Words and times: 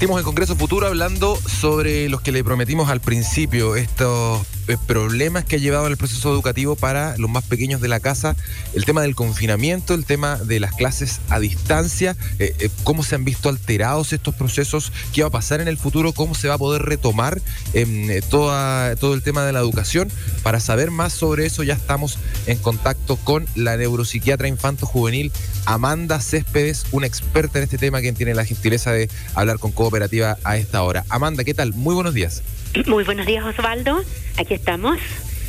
Partimos 0.00 0.18
en 0.18 0.24
Congreso 0.24 0.56
Futuro 0.56 0.86
hablando 0.86 1.36
sobre 1.36 2.08
los 2.08 2.22
que 2.22 2.32
le 2.32 2.42
prometimos 2.42 2.88
al 2.88 3.02
principio, 3.02 3.76
estos 3.76 4.40
eh, 4.66 4.78
problemas 4.86 5.44
que 5.44 5.56
ha 5.56 5.58
llevado 5.58 5.88
el 5.88 5.96
proceso 5.96 6.32
educativo 6.32 6.76
para 6.76 7.18
los 7.18 7.28
más 7.28 7.44
pequeños 7.44 7.82
de 7.82 7.88
la 7.88 8.00
casa, 8.00 8.36
el 8.72 8.86
tema 8.86 9.02
del 9.02 9.14
confinamiento, 9.14 9.92
el 9.92 10.06
tema 10.06 10.36
de 10.36 10.58
las 10.58 10.72
clases 10.72 11.20
a 11.28 11.38
distancia, 11.38 12.16
eh, 12.38 12.54
eh, 12.60 12.70
cómo 12.84 13.02
se 13.02 13.16
han 13.16 13.24
visto 13.24 13.50
alterados 13.50 14.14
estos 14.14 14.34
procesos, 14.34 14.90
qué 15.12 15.20
va 15.22 15.28
a 15.28 15.32
pasar 15.32 15.60
en 15.60 15.68
el 15.68 15.76
futuro, 15.76 16.12
cómo 16.12 16.34
se 16.34 16.48
va 16.48 16.54
a 16.54 16.58
poder 16.58 16.80
retomar 16.82 17.42
em, 17.74 18.22
toda, 18.30 18.96
todo 18.96 19.12
el 19.12 19.22
tema 19.22 19.44
de 19.44 19.52
la 19.52 19.58
educación. 19.58 20.08
Para 20.42 20.60
saber 20.60 20.90
más 20.90 21.12
sobre 21.12 21.44
eso 21.44 21.62
ya 21.62 21.74
estamos 21.74 22.18
en 22.46 22.56
contacto 22.56 23.16
con 23.16 23.46
la 23.54 23.76
neuropsiquiatra 23.76 24.48
infanto-juvenil 24.48 25.30
Amanda 25.66 26.20
Céspedes, 26.20 26.86
una 26.92 27.06
experta 27.06 27.58
en 27.58 27.64
este 27.64 27.76
tema, 27.76 28.00
quien 28.00 28.14
tiene 28.14 28.34
la 28.34 28.44
gentileza 28.44 28.92
de 28.92 29.10
hablar 29.34 29.58
con 29.58 29.72
Cooperativa 29.90 30.38
a 30.44 30.56
esta 30.56 30.84
hora. 30.84 31.04
Amanda, 31.08 31.42
¿qué 31.42 31.52
tal? 31.52 31.72
Muy 31.74 31.96
buenos 31.96 32.14
días. 32.14 32.44
Muy 32.86 33.02
buenos 33.02 33.26
días, 33.26 33.44
Osvaldo. 33.44 34.00
Aquí 34.38 34.54
estamos 34.54 35.00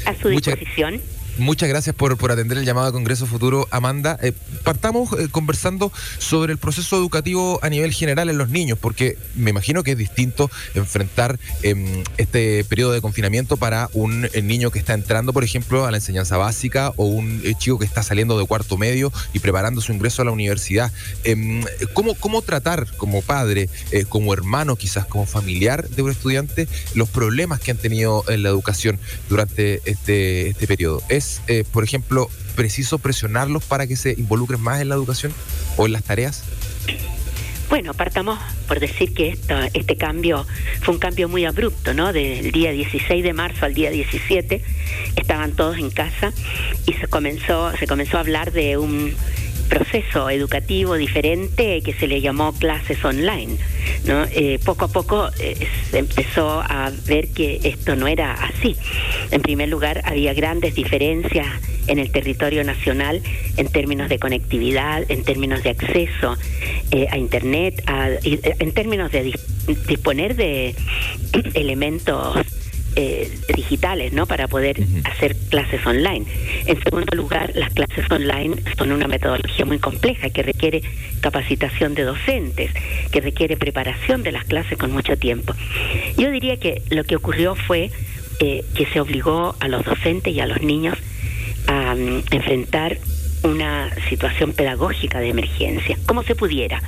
a 0.06 0.16
su 0.16 0.30
disposición. 0.30 1.00
Muchas 1.38 1.70
gracias 1.70 1.96
por, 1.96 2.18
por 2.18 2.32
atender 2.32 2.58
el 2.58 2.66
llamado 2.66 2.88
a 2.88 2.92
Congreso 2.92 3.26
Futuro, 3.26 3.68
Amanda. 3.72 4.18
Eh, 4.22 4.34
partamos 4.64 5.10
eh, 5.14 5.30
conversando 5.32 5.92
sobre 6.18 6.52
el 6.52 6.60
proceso 6.60 6.98
educativo 6.98 7.60
a 7.64 7.70
nivel 7.70 7.94
general 7.94 8.30
en 8.30 8.38
los 8.38 8.50
niños, 8.50 8.78
porque 8.78 9.18
me 9.36 9.50
imagino 9.50 9.82
que 9.82 9.92
es 9.92 9.98
distinto 9.98 10.52
enfrentar 10.76 11.40
em, 11.64 12.04
este 12.18 12.66
periodo 12.66 12.92
de 12.92 13.02
confinamiento 13.02 13.56
para 13.56 13.90
un 13.94 14.30
eh, 14.34 14.42
niño 14.42 14.72
que 14.72 14.80
está 14.80 14.94
entrando, 14.94 15.32
por 15.32 15.44
ejemplo, 15.44 15.86
a 15.86 15.92
la 15.92 15.98
enseñanza 15.98 16.36
básica 16.36 16.92
o 16.98 17.06
un 17.06 17.42
chico 17.58 17.80
que 17.80 17.86
está 17.86 18.04
saliendo 18.04 18.38
de 18.38 18.46
cuarto 18.46 18.78
medio 18.78 19.12
y 19.34 19.40
preparando 19.40 19.80
su 19.80 19.94
ingreso 19.94 20.22
a 20.22 20.26
la 20.26 20.32
universidad. 20.32 20.92
Em, 21.24 21.64
¿cómo, 21.94 22.14
¿Cómo 22.16 22.42
tratar 22.42 22.88
como 22.98 23.22
padre, 23.22 23.70
como 24.10 24.34
hermano, 24.34 24.76
quizás 24.76 25.06
como 25.06 25.26
familiar 25.26 25.88
de 25.88 26.02
un 26.02 26.12
estudiante, 26.12 26.68
los 26.94 27.10
problemas 27.10 27.62
que 27.62 27.72
han 27.72 27.78
tenido 27.78 28.26
en 28.28 28.44
la 28.44 28.50
educación 28.50 29.00
durante 29.30 29.82
este, 29.86 30.50
este 30.50 30.68
periodo? 30.68 31.02
¿Es, 31.10 31.21
eh, 31.48 31.64
por 31.72 31.84
ejemplo, 31.84 32.30
preciso 32.56 33.00
presionarlos 33.00 33.64
para 33.64 33.88
que 33.88 33.96
se 33.96 34.12
involucren 34.12 34.62
más 34.62 34.82
en 34.82 34.90
la 34.90 34.96
educación 34.96 35.34
o 35.78 35.86
en 35.86 35.94
las 35.94 36.04
tareas? 36.04 36.44
Bueno, 37.70 37.94
partamos 37.94 38.38
por 38.68 38.82
decir 38.82 39.14
que 39.14 39.30
esto, 39.30 39.56
este 39.74 39.96
cambio 39.96 40.46
fue 40.82 40.94
un 40.94 41.00
cambio 41.00 41.30
muy 41.30 41.46
abrupto, 41.46 41.94
¿no? 41.94 42.12
Del 42.12 42.52
día 42.52 42.72
16 42.72 43.24
de 43.24 43.32
marzo 43.32 43.66
al 43.66 43.74
día 43.74 43.90
17 43.90 44.62
estaban 45.16 45.54
todos 45.54 45.78
en 45.78 45.90
casa 45.90 46.34
y 46.86 46.92
se 46.92 47.08
comenzó, 47.08 47.72
se 47.78 47.88
comenzó 47.88 48.18
a 48.18 48.20
hablar 48.20 48.52
de 48.52 48.78
un 48.78 49.16
proceso 49.72 50.30
educativo 50.30 50.96
diferente 50.96 51.82
que 51.82 51.94
se 51.94 52.06
le 52.06 52.20
llamó 52.20 52.52
clases 52.52 53.04
online. 53.06 53.56
¿no? 54.06 54.26
Eh, 54.26 54.60
poco 54.66 54.86
a 54.86 54.88
poco 54.90 55.30
eh, 55.40 55.56
se 55.90 55.98
empezó 55.98 56.62
a 56.62 56.92
ver 57.08 57.30
que 57.30 57.62
esto 57.64 57.96
no 57.96 58.08
era 58.08 58.34
así. 58.34 58.76
En 59.32 59.42
primer 59.42 59.70
lugar, 59.70 60.02
había 60.04 60.34
grandes 60.34 60.76
diferencias 60.76 61.48
en 61.88 62.00
el 62.00 62.12
territorio 62.12 62.66
nacional 62.66 63.22
en 63.56 63.68
términos 63.70 64.10
de 64.10 64.20
conectividad, 64.20 65.10
en 65.10 65.24
términos 65.24 65.64
de 65.64 65.70
acceso 65.70 66.38
eh, 66.92 67.08
a 67.10 67.18
Internet, 67.18 67.82
en 68.24 68.72
términos 68.74 69.12
de 69.12 69.34
disponer 69.88 70.36
de 70.36 70.76
elementos 71.54 72.38
eh, 72.96 73.32
digitales, 73.56 74.14
¿no? 74.14 74.26
Para 74.26 74.48
poder 74.48 74.78
hacer 75.06 75.36
clases 75.50 75.86
online. 75.86 76.26
En 76.66 76.82
segundo 76.84 77.16
lugar, 77.16 77.52
las 77.56 77.74
clases 77.74 78.10
online 78.12 78.56
son 78.78 78.92
una 78.92 79.08
metodología 79.08 79.66
muy 79.66 79.80
compleja 79.80 80.30
que 80.30 80.44
requiere 80.44 80.82
capacitación 81.22 81.94
de 81.94 82.04
docentes, 82.04 82.72
que 83.12 83.22
requiere 83.22 83.58
preparación 83.58 84.24
de 84.24 84.32
las 84.32 84.46
clases 84.46 84.78
con 84.78 84.92
mucho 84.92 85.18
tiempo. 85.18 85.54
Yo 86.18 86.32
diría 86.32 86.58
que 86.58 86.82
lo 86.90 87.04
que 87.04 87.16
ocurrió 87.16 87.56
fue 87.56 87.92
eh, 88.40 88.66
que 88.76 88.86
se 88.88 89.00
obligó 89.00 89.56
a 89.60 89.68
los 89.68 89.86
docentes 89.86 90.34
y 90.34 90.40
a 90.40 90.48
los 90.48 90.62
niños 90.62 90.98
a 91.68 91.96
mm, 91.96 92.24
enfrentar 92.32 92.98
una 93.44 93.90
situación 94.10 94.54
pedagógica 94.54 95.20
de 95.20 95.30
emergencia, 95.30 95.98
como 96.06 96.24
se 96.24 96.36
pudiera, 96.36 96.82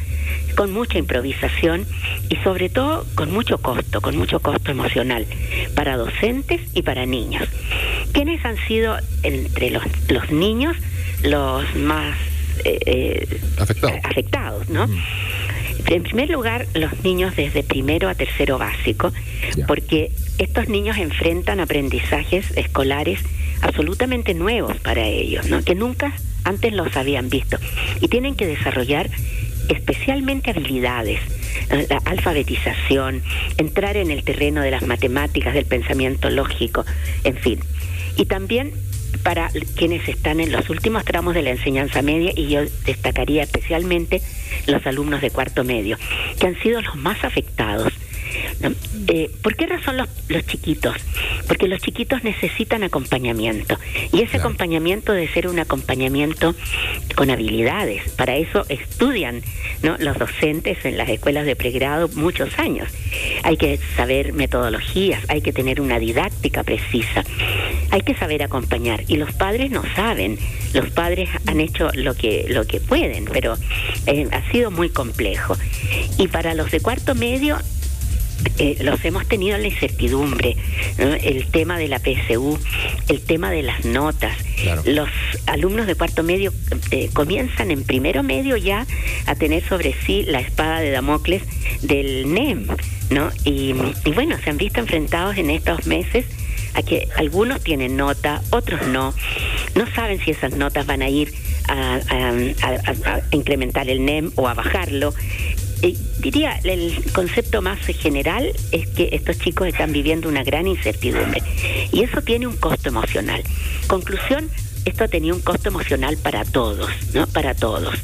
con 0.56 0.72
mucha 0.72 0.98
improvisación 0.98 1.86
y 2.30 2.36
sobre 2.38 2.70
todo 2.70 3.06
con 3.16 3.32
mucho 3.32 3.58
costo, 3.58 4.02
con 4.02 4.18
mucho 4.18 4.40
costo 4.40 4.72
emocional 4.72 5.26
para 5.84 5.98
docentes 5.98 6.62
y 6.74 6.82
para 6.82 7.06
niños. 7.06 7.46
¿Quiénes 8.14 8.46
han 8.46 8.56
sido 8.68 8.96
entre 9.24 9.70
los, 9.70 9.84
los 10.08 10.32
niños 10.32 10.78
los 11.24 11.76
más 11.76 12.16
eh, 12.64 12.80
eh, 12.86 13.42
afectados. 14.04 14.70
¿no? 14.70 14.88
En 15.88 16.04
primer 16.04 16.30
lugar, 16.30 16.68
los 16.74 17.04
niños 17.04 17.36
desde 17.36 17.64
primero 17.64 18.08
a 18.08 18.16
tercero 18.16 18.58
básico, 18.58 19.12
porque 19.68 20.12
estos 20.38 20.70
niños 20.70 20.96
enfrentan 20.98 21.60
aprendizajes 21.60 22.56
escolares 22.56 23.20
absolutamente 23.62 24.34
nuevos 24.34 24.78
para 24.78 25.06
ellos, 25.06 25.50
¿no? 25.50 25.64
que 25.66 25.76
nunca 25.76 26.14
antes 26.46 26.72
los 26.72 26.96
habían 26.96 27.28
visto. 27.28 27.58
Y 28.00 28.08
tienen 28.08 28.36
que 28.36 28.48
desarrollar 28.48 29.10
especialmente 29.70 30.52
habilidades, 30.52 31.20
la 31.90 31.98
alfabetización, 32.06 33.22
entrar 33.58 33.98
en 33.98 34.12
el 34.12 34.24
terreno 34.24 34.62
de 34.62 34.72
las 34.72 34.84
matemáticas, 34.84 35.54
del 35.54 35.66
pensamiento 35.66 36.30
lógico, 36.30 36.86
en 37.24 37.38
fin. 37.38 37.60
Y 38.18 38.26
también 38.26 38.74
para 39.24 39.50
quienes 39.76 40.08
están 40.10 40.40
en 40.40 40.52
los 40.52 40.70
últimos 40.70 41.06
tramos 41.06 41.34
de 41.34 41.44
la 41.44 41.52
enseñanza 41.52 42.02
media 42.02 42.32
y 42.36 42.48
yo 42.50 42.62
destacaría 42.86 43.44
especialmente 43.44 44.22
los 44.68 44.86
alumnos 44.86 45.22
de 45.22 45.30
cuarto 45.30 45.64
medio, 45.64 45.98
que 46.40 46.48
han 46.48 46.60
sido 46.62 46.82
los 46.82 46.96
más 46.96 47.24
afectados 47.24 47.94
eh, 49.08 49.30
¿Por 49.42 49.56
qué 49.56 49.68
razón 49.68 49.98
los, 49.98 50.10
los, 50.30 50.46
chiquitos? 50.46 50.96
Porque 51.48 51.68
los 51.68 51.82
chiquitos 51.82 52.24
necesitan 52.24 52.84
acompañamiento 52.84 53.78
y 54.12 54.22
ese 54.22 54.38
acompañamiento 54.38 55.14
debe 55.14 55.28
ser 55.28 55.48
un 55.48 55.60
acompañamiento 55.60 56.56
con 57.16 57.30
habilidades. 57.30 58.10
Para 58.12 58.36
eso 58.36 58.66
estudian 58.70 59.42
¿no? 59.82 59.98
los 60.00 60.18
docentes 60.18 60.86
en 60.86 60.98
las 60.98 61.10
escuelas 61.10 61.46
de 61.46 61.56
pregrado 61.56 62.08
muchos 62.10 62.58
años. 62.58 62.90
Hay 63.44 63.58
que 63.58 63.80
saber 63.96 64.34
metodologías, 64.34 65.24
hay 65.28 65.42
que 65.42 65.52
tener 65.52 65.82
una 65.82 66.00
didáctica 66.00 66.64
precisa, 66.64 67.24
hay 67.92 68.02
que 68.02 68.16
saber 68.16 68.44
acompañar 68.44 69.04
y 69.08 69.18
los 69.18 69.34
padres 69.34 69.72
no 69.72 69.84
saben. 69.96 70.38
Los 70.74 70.90
padres 70.90 71.30
han 71.46 71.60
hecho 71.60 71.90
lo 71.94 72.16
que 72.16 72.46
lo 72.50 72.66
que 72.66 72.80
pueden, 72.80 73.26
pero 73.26 73.56
eh, 74.08 74.28
ha 74.32 74.52
sido 74.52 74.72
muy 74.72 74.90
complejo. 74.90 75.56
Y 76.18 76.28
para 76.30 76.56
los 76.56 76.72
de 76.72 76.80
cuarto 76.80 77.14
medio 77.14 77.58
eh, 78.58 78.78
los 78.82 79.04
hemos 79.06 79.28
tenido 79.28 79.56
en 79.56 79.64
la 79.64 79.68
incertidumbre, 79.68 80.56
el 80.98 81.46
tema 81.48 81.78
de 81.78 81.88
la 81.88 82.00
PSU, 82.00 82.60
el 83.10 83.22
tema 83.22 83.52
de 83.52 83.64
las 83.64 83.86
notas. 83.86 84.38
Los 84.86 85.10
alumnos 85.48 85.88
de 85.88 85.96
cuarto 85.96 86.24
medio 86.24 86.54
eh, 86.92 87.10
comienzan 87.14 87.72
en 87.72 87.84
primero 87.84 88.24
medio 88.24 88.56
ya 88.58 88.86
a 89.26 89.36
tener 89.36 89.64
sobre 89.68 89.94
sí 90.06 90.24
la 90.24 90.40
espada 90.40 90.80
de 90.80 90.92
Damocles 90.92 91.44
del 91.82 92.32
NEM, 92.34 92.68
¿no? 93.10 93.32
Y, 93.44 93.74
bueno, 94.14 94.38
se 94.44 94.50
han 94.50 94.58
visto 94.58 94.80
enfrentados 94.80 95.38
en 95.38 95.50
estos 95.50 95.86
meses 95.88 96.26
a 96.76 96.82
que 96.82 97.08
algunos 97.18 97.64
tienen 97.64 97.98
nota, 97.98 98.42
otros 98.50 98.88
no, 98.88 99.14
no 99.76 99.96
saben 99.96 100.20
si 100.20 100.32
esas 100.32 100.56
notas 100.56 100.86
van 100.86 101.02
a 101.02 101.10
ir 101.10 101.34
a, 101.68 102.00
a 102.10 103.22
incrementar 103.32 103.90
el 103.90 104.04
NEM 104.06 104.32
o 104.36 104.48
a 104.48 104.54
bajarlo. 104.54 105.14
Eh, 105.84 105.98
diría, 106.20 106.62
el 106.64 106.96
concepto 107.12 107.62
más 107.62 107.78
general 107.86 108.54
es 108.72 108.88
que 108.88 109.10
estos 109.12 109.38
chicos 109.38 109.68
están 109.68 109.92
viviendo 109.92 110.30
una 110.30 110.42
gran 110.42 110.66
incertidumbre 110.66 111.44
y 111.92 112.04
eso 112.04 112.22
tiene 112.22 112.48
un 112.48 112.56
costo 112.56 112.88
emocional. 112.88 113.44
Conclusión, 113.88 114.50
esto 114.86 115.04
ha 115.04 115.08
tenido 115.10 115.36
un 115.36 115.42
costo 115.42 115.68
emocional 115.68 116.16
para 116.16 116.46
todos, 116.46 116.90
¿no? 117.14 117.28
Para 117.28 117.54
todos, 117.54 117.96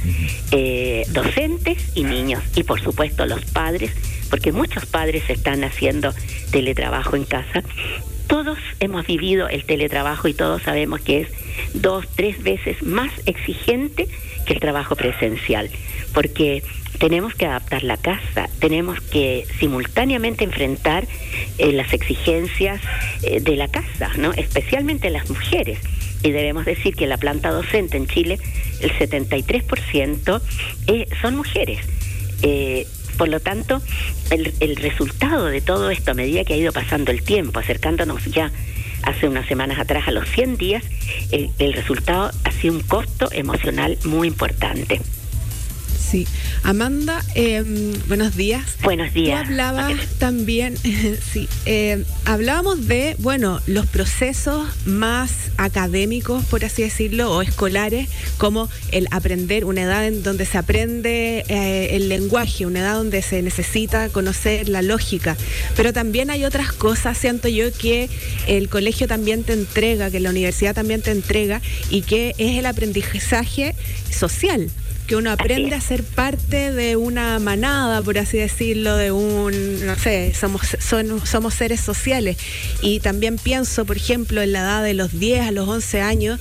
eh, 0.52 1.06
docentes 1.12 1.78
y 1.96 2.04
niños 2.04 2.44
y 2.54 2.64
por 2.64 2.82
supuesto 2.82 3.26
los 3.26 3.46
padres, 3.46 3.92
porque 4.30 4.52
muchos 4.52 4.86
padres 4.86 5.30
están 5.30 5.64
haciendo 5.64 6.14
teletrabajo 6.52 7.16
en 7.16 7.24
casa. 7.24 7.64
Todos 8.30 8.60
hemos 8.80 9.08
vivido 9.08 9.50
el 9.50 9.66
teletrabajo 9.66 10.28
y 10.28 10.36
todos 10.36 10.62
sabemos 10.62 11.02
que 11.02 11.22
es 11.22 11.30
dos, 11.74 12.06
tres 12.16 12.42
veces 12.44 12.84
más 12.84 13.12
exigente 13.26 14.08
que 14.46 14.54
el 14.54 14.60
trabajo 14.60 14.96
presencial, 14.96 15.72
porque 16.14 16.62
tenemos 17.00 17.34
que 17.34 17.48
adaptar 17.48 17.84
la 17.84 17.98
casa, 17.98 18.48
tenemos 18.60 19.02
que 19.02 19.48
simultáneamente 19.60 20.44
enfrentar 20.44 21.08
eh, 21.58 21.72
las 21.72 21.92
exigencias 21.92 22.80
eh, 23.24 23.40
de 23.42 23.56
la 23.56 23.68
casa, 23.68 24.12
¿no? 24.16 24.32
especialmente 24.34 25.10
las 25.10 25.28
mujeres. 25.28 25.80
Y 26.22 26.30
debemos 26.30 26.66
decir 26.66 26.96
que 26.96 27.08
la 27.08 27.18
planta 27.18 27.50
docente 27.50 27.98
en 27.98 28.06
Chile, 28.06 28.40
el 28.80 28.92
73% 28.92 30.42
eh, 30.86 31.08
son 31.20 31.36
mujeres. 31.36 31.80
Por 33.20 33.28
lo 33.28 33.42
tanto, 33.42 33.82
el, 34.32 34.76
resultado 34.78 35.48
de 35.48 35.60
todo 35.60 35.92
esto, 35.92 36.12
a 36.12 36.14
medida 36.14 36.46
que 36.46 36.54
ha 36.54 36.58
ido 36.58 36.72
pasando 36.72 37.12
el 37.12 37.22
tiempo, 37.22 37.60
acercándonos 37.60 38.24
ya 38.28 38.50
hace 39.04 39.28
unas 39.28 39.46
semanas 39.46 39.78
atrás 39.78 40.08
a 40.08 40.12
los 40.12 40.30
100 40.30 40.56
días, 40.56 40.86
el, 41.30 41.52
el 41.60 41.74
resultado 41.74 42.32
ha 42.46 42.52
sido 42.52 42.76
un 42.76 42.82
costo 42.82 43.28
emocional 43.34 43.98
muy 44.06 44.30
importante. 44.30 45.02
Sí. 46.10 46.26
Amanda, 46.64 47.24
em, 47.36 47.94
buenos 48.08 48.36
días. 48.36 48.64
Buenos 48.82 49.14
días. 49.14 49.44
Tú 49.44 49.50
hablabas 49.50 50.08
también, 50.18 50.76
sí, 51.32 51.48
eh, 51.68 52.04
hablábamos 52.26 52.88
de, 52.88 53.16
bueno, 53.20 53.62
los 53.68 53.86
procesos 53.86 54.68
más 54.86 55.52
académicos, 55.58 56.44
por 56.46 56.66
así 56.66 56.82
decirlo, 56.82 57.32
o 57.32 57.44
escolares, 57.44 58.10
como 58.40 58.70
el 58.92 59.08
aprender, 59.12 59.66
una 59.66 59.84
edad 59.84 60.08
en 60.08 60.24
donde 60.24 60.46
se 60.46 60.58
aprende 60.58 61.46
eh, 61.48 61.96
el 61.96 62.10
lenguaje, 62.10 62.66
una 62.66 62.80
edad 62.80 62.96
donde 62.96 63.22
se 63.22 63.44
necesita 63.44 64.10
conocer 64.10 64.68
la 64.68 64.82
lógica. 64.82 65.38
Pero 65.76 65.94
también 65.94 66.32
hay 66.32 66.44
otras 66.44 66.72
cosas, 66.72 67.20
siento 67.20 67.50
yo, 67.50 67.72
que 67.72 68.10
el 68.48 68.68
colegio 68.68 69.08
también 69.08 69.44
te 69.44 69.54
entrega, 69.54 70.10
que 70.10 70.20
la 70.20 70.32
universidad 70.32 70.74
también 70.74 71.04
te 71.04 71.12
entrega, 71.12 71.62
y 71.92 72.02
que 72.02 72.34
es 72.40 72.58
el 72.58 72.66
aprendizaje 72.66 73.76
social 74.10 74.72
que 75.10 75.16
uno 75.16 75.32
aprende 75.32 75.76
a 75.76 75.82
ser 75.82 76.04
parte 76.04 76.72
de 76.72 76.96
una 76.96 77.40
manada, 77.40 78.04
por 78.04 78.20
así 78.20 78.38
decirlo, 78.38 78.96
de 78.96 79.12
un, 79.12 79.84
no 79.84 79.96
sé, 79.96 80.36
somos, 80.36 80.78
somos 81.24 81.54
seres 81.56 81.80
sociales. 81.80 82.38
Y 82.84 83.00
también 83.00 83.38
pienso, 83.38 83.86
por 83.86 83.98
ejemplo, 83.98 84.40
en 84.44 84.52
la 84.52 84.60
edad 84.60 84.84
de 84.84 84.94
los 84.94 85.20
10 85.20 85.48
a 85.48 85.52
los 85.52 85.68
11 85.68 86.02
años, 86.02 86.40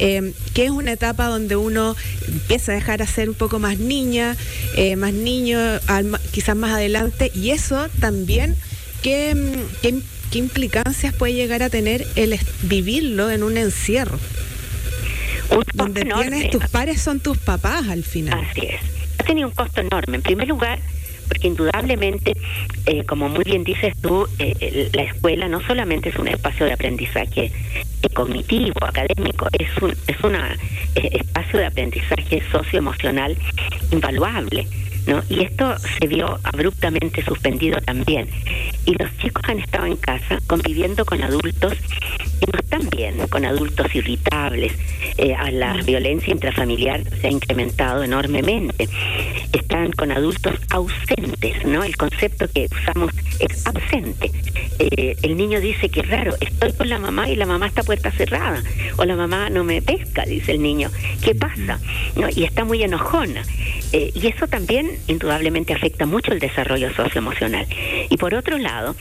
eh, 0.00 0.34
que 0.52 0.66
es 0.66 0.70
una 0.70 0.92
etapa 0.92 1.28
donde 1.28 1.56
uno 1.56 1.96
empieza 2.28 2.72
a 2.72 2.74
dejar 2.74 3.00
a 3.00 3.06
ser 3.06 3.30
un 3.30 3.34
poco 3.34 3.58
más 3.58 3.78
niña, 3.78 4.36
eh, 4.76 4.96
más 4.96 5.14
niño, 5.14 5.58
quizás 6.30 6.56
más 6.56 6.72
adelante, 6.74 7.32
y 7.34 7.52
eso 7.52 7.88
también, 8.00 8.54
¿qué, 9.00 9.34
qué, 9.80 9.98
qué 10.30 10.38
implicancias 10.38 11.14
puede 11.14 11.32
llegar 11.32 11.62
a 11.62 11.70
tener 11.70 12.06
el 12.16 12.38
vivirlo 12.64 13.30
en 13.30 13.44
un 13.44 13.56
encierro? 13.56 14.18
Donde 15.74 16.04
tienes 16.04 16.50
tus 16.50 16.68
pares 16.68 17.00
son 17.00 17.20
tus 17.20 17.38
papás 17.38 17.88
al 17.88 18.04
final. 18.04 18.44
Así 18.50 18.66
es. 18.66 18.80
Ha 19.18 19.24
tenido 19.24 19.48
un 19.48 19.54
costo 19.54 19.80
enorme. 19.80 20.16
En 20.16 20.22
primer 20.22 20.48
lugar, 20.48 20.78
porque 21.28 21.46
indudablemente, 21.46 22.32
eh, 22.86 23.04
como 23.04 23.28
muy 23.28 23.44
bien 23.44 23.62
dices 23.64 23.94
tú, 24.00 24.26
eh, 24.38 24.90
la 24.92 25.02
escuela 25.02 25.48
no 25.48 25.60
solamente 25.66 26.08
es 26.08 26.16
un 26.16 26.28
espacio 26.28 26.66
de 26.66 26.72
aprendizaje 26.72 27.52
cognitivo, 28.14 28.82
académico, 28.82 29.46
es 29.58 29.68
un 29.80 29.94
es 30.06 30.20
una, 30.24 30.56
eh, 30.96 31.10
espacio 31.12 31.60
de 31.60 31.66
aprendizaje 31.66 32.42
socioemocional 32.50 33.36
invaluable. 33.92 34.66
¿No? 35.06 35.22
Y 35.28 35.40
esto 35.40 35.76
se 35.78 36.06
vio 36.06 36.38
abruptamente 36.42 37.24
suspendido 37.24 37.80
también. 37.80 38.28
Y 38.84 38.94
los 38.94 39.16
chicos 39.18 39.42
han 39.48 39.58
estado 39.58 39.86
en 39.86 39.96
casa 39.96 40.38
conviviendo 40.46 41.04
con 41.04 41.22
adultos 41.22 41.74
que 42.40 42.46
no 42.52 42.58
están 42.58 42.88
bien, 42.90 43.28
con 43.28 43.44
adultos 43.44 43.94
irritables. 43.94 44.72
Eh, 45.16 45.34
a 45.34 45.50
la 45.50 45.74
violencia 45.74 46.32
intrafamiliar 46.32 47.02
se 47.20 47.28
ha 47.28 47.30
incrementado 47.30 48.02
enormemente. 48.02 48.88
Están 49.52 49.92
con 49.92 50.12
adultos 50.12 50.54
ausentes, 50.70 51.64
¿no? 51.66 51.84
El 51.84 51.96
concepto 51.96 52.48
que 52.48 52.68
usamos 52.70 53.12
es 53.38 53.66
absente. 53.66 54.30
Eh, 54.78 55.16
el 55.22 55.36
niño 55.36 55.60
dice 55.60 55.90
que 55.90 56.00
es 56.00 56.08
raro, 56.08 56.34
estoy 56.40 56.72
con 56.72 56.88
la 56.88 56.98
mamá 56.98 57.28
y 57.28 57.36
la 57.36 57.46
mamá 57.46 57.66
está 57.66 57.82
puerta 57.82 58.10
cerrada. 58.10 58.62
O 58.96 59.04
la 59.04 59.16
mamá 59.16 59.50
no 59.50 59.64
me 59.64 59.82
pesca, 59.82 60.24
dice 60.24 60.52
el 60.52 60.62
niño. 60.62 60.90
¿Qué 61.22 61.34
pasa? 61.34 61.78
¿No? 62.16 62.28
Y 62.34 62.44
está 62.44 62.64
muy 62.64 62.82
enojona. 62.82 63.42
Eh, 63.92 64.12
y 64.14 64.26
eso 64.28 64.46
también 64.46 64.98
indudablemente 65.08 65.74
afecta 65.74 66.06
mucho 66.06 66.32
el 66.32 66.38
desarrollo 66.38 66.92
socioemocional. 66.94 67.66
Y 68.08 68.16
por 68.16 68.34
otro 68.34 68.58
lado, 68.58 68.94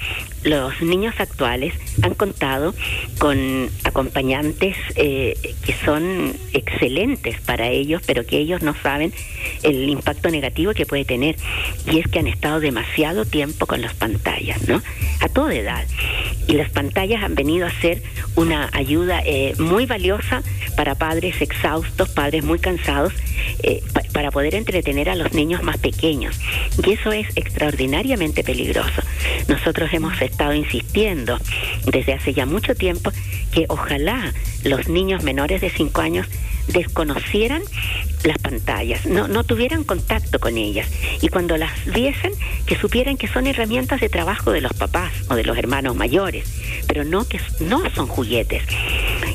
los 0.43 0.81
niños 0.81 1.13
actuales 1.19 1.73
han 2.01 2.15
contado 2.15 2.73
con 3.19 3.69
acompañantes 3.83 4.75
eh, 4.95 5.35
que 5.65 5.73
son 5.85 6.33
excelentes 6.53 7.39
para 7.41 7.69
ellos, 7.69 8.01
pero 8.05 8.25
que 8.25 8.37
ellos 8.37 8.61
no 8.61 8.75
saben 8.81 9.13
el 9.63 9.89
impacto 9.89 10.29
negativo 10.29 10.73
que 10.73 10.85
puede 10.85 11.05
tener. 11.05 11.35
Y 11.85 11.99
es 11.99 12.07
que 12.07 12.19
han 12.19 12.27
estado 12.27 12.59
demasiado 12.59 13.25
tiempo 13.25 13.65
con 13.65 13.81
las 13.81 13.93
pantallas, 13.93 14.67
¿no? 14.67 14.81
A 15.21 15.29
toda 15.29 15.53
edad. 15.53 15.85
Y 16.49 16.53
las 16.53 16.71
pantallas 16.71 17.23
han 17.23 17.35
venido 17.35 17.67
a 17.67 17.69
ser 17.69 18.01
una 18.35 18.71
ayuda 18.73 19.21
eh, 19.23 19.53
muy 19.59 19.85
valiosa 19.85 20.41
para 20.75 20.95
padres 20.95 21.39
exhaustos, 21.43 22.09
padres 22.09 22.43
muy 22.43 22.57
cansados, 22.57 23.13
eh, 23.61 23.83
para 24.13 24.31
poder 24.31 24.55
entretener 24.55 25.09
a 25.09 25.15
los 25.15 25.33
niños 25.33 25.61
más 25.61 25.77
pequeños. 25.77 26.39
Y 26.83 26.93
eso 26.93 27.11
es 27.11 27.27
extraordinariamente 27.35 28.43
peligroso. 28.43 29.03
Nosotros 29.47 29.93
hemos 29.93 30.19
estado 30.23 30.55
insistiendo 30.55 31.37
desde 31.85 32.13
hace 32.13 32.33
ya 32.33 32.47
mucho 32.47 32.73
tiempo 32.73 33.11
que 33.53 33.65
ojalá 33.69 34.33
los 34.63 34.89
niños 34.89 35.21
menores 35.21 35.61
de 35.61 35.69
5 35.69 36.01
años 36.01 36.25
desconocieran 36.69 37.61
las 38.23 38.37
pantallas, 38.37 39.05
no, 39.05 39.27
no 39.27 39.43
tuvieran 39.43 39.83
contacto 39.83 40.39
con 40.39 40.57
ellas 40.57 40.87
y 41.21 41.29
cuando 41.29 41.57
las 41.57 41.71
viesen 41.85 42.31
que 42.65 42.75
supieran 42.75 43.17
que 43.17 43.27
son 43.27 43.47
herramientas 43.47 44.01
de 44.01 44.09
trabajo 44.09 44.51
de 44.51 44.61
los 44.61 44.73
papás 44.73 45.11
o 45.29 45.35
de 45.35 45.43
los 45.43 45.57
hermanos 45.57 45.95
mayores, 45.95 46.47
pero 46.87 47.03
no 47.03 47.27
que 47.27 47.39
no 47.59 47.89
son 47.91 48.07
juguetes. 48.07 48.63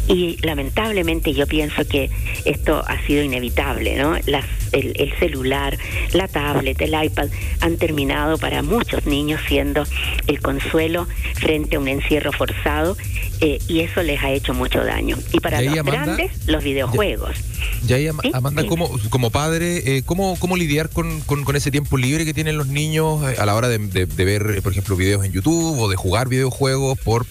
Y 0.06 0.36
lamentablemente 0.42 1.32
yo 1.32 1.46
pienso 1.46 1.86
que 1.86 2.10
esto 2.44 2.82
ha 2.86 3.04
sido 3.06 3.22
inevitable, 3.22 3.96
¿no? 3.96 4.16
Las, 4.26 4.44
el, 4.72 4.92
el 4.96 5.12
celular, 5.18 5.78
la 6.12 6.28
tablet, 6.28 6.80
el 6.80 6.94
iPad 7.04 7.28
han 7.60 7.76
terminado 7.76 8.38
para 8.38 8.62
muchos 8.62 9.06
niños 9.06 9.40
siendo 9.48 9.84
el 10.26 10.40
consuelo 10.40 11.06
frente 11.34 11.76
a 11.76 11.80
un 11.80 11.88
encierro 11.88 12.32
forzado 12.32 12.96
eh, 13.40 13.58
y 13.68 13.80
eso 13.80 14.02
les 14.02 14.22
ha 14.22 14.30
hecho 14.30 14.54
mucho 14.54 14.84
daño. 14.84 15.18
Y 15.32 15.40
para 15.40 15.60
los 15.60 15.74
grandes, 15.84 16.30
los 16.46 16.62
videojuegos. 16.62 17.36
Ya, 17.86 17.96
Amanda, 18.32 18.66
como, 18.66 18.90
como 19.10 19.30
padre, 19.30 19.96
eh, 19.96 20.02
¿cómo, 20.04 20.36
¿cómo 20.38 20.56
lidiar 20.56 20.88
con, 20.88 21.20
con, 21.20 21.56
ese 21.56 21.70
tiempo 21.70 21.96
libre 21.96 22.24
que 22.24 22.32
tienen 22.34 22.56
los 22.56 22.68
niños 22.68 23.22
eh, 23.30 23.36
a 23.38 23.46
la 23.46 23.54
hora 23.54 23.68
de, 23.68 23.78
de, 23.78 24.24
ver, 24.24 24.62
por 24.62 24.72
ejemplo, 24.72 24.96
videos 24.96 25.24
en 25.24 25.32
YouTube 25.32 25.78
o 25.78 25.88
de 25.88 25.96
jugar 25.96 26.28
videojuegos 26.28 26.98
por 26.98 27.26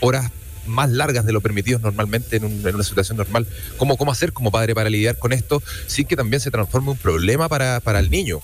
horas 0.00 0.30
más 0.66 0.90
largas 0.90 1.24
de 1.24 1.32
lo 1.32 1.40
permitido 1.40 1.78
normalmente 1.78 2.36
en, 2.36 2.44
en, 2.44 2.74
una 2.74 2.84
situación 2.84 3.16
normal. 3.16 3.46
¿Cómo, 3.76 3.96
¿Cómo 3.96 4.12
hacer 4.12 4.32
como 4.32 4.50
padre 4.50 4.74
para 4.74 4.90
lidiar 4.90 5.18
con 5.18 5.32
esto 5.32 5.62
sin 5.86 6.06
que 6.06 6.16
también 6.16 6.40
se 6.40 6.50
transforme 6.50 6.90
un 6.90 6.98
problema 6.98 7.48
para, 7.48 7.80
para 7.80 7.98
el 7.98 8.10
niño? 8.10 8.40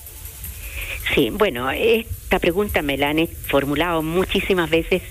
Sí, 1.14 1.30
bueno, 1.30 1.70
esta 1.70 2.38
pregunta 2.38 2.82
me 2.82 2.98
la 2.98 3.08
han 3.08 3.26
formulado 3.46 4.02
muchísimas 4.02 4.68
veces 4.68 5.02